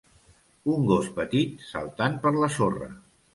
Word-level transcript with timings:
un 0.75 0.87
gos 0.91 1.09
petit 1.19 1.67
saltant 1.67 2.17
per 2.25 2.33
la 2.39 2.51
sorra 2.57 2.91